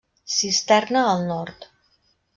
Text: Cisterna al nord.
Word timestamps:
Cisterna 0.35 1.03
al 1.11 1.23
nord. 1.29 1.71